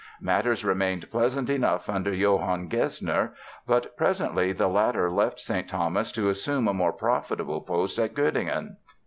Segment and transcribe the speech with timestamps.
[0.19, 3.35] Matters remained pleasant enough under Johann Gesner,
[3.67, 5.67] but presently the latter left St.
[5.67, 8.77] Thomas to assume a more profitable post at Göttingen.